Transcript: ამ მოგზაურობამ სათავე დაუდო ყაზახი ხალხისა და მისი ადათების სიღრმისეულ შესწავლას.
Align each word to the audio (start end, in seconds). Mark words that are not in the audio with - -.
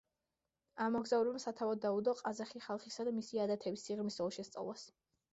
ამ 0.83 0.93
მოგზაურობამ 0.97 1.41
სათავე 1.41 1.75
დაუდო 1.83 2.13
ყაზახი 2.21 2.61
ხალხისა 2.67 3.05
და 3.09 3.13
მისი 3.17 3.41
ადათების 3.43 3.83
სიღრმისეულ 3.91 4.33
შესწავლას. 4.39 4.87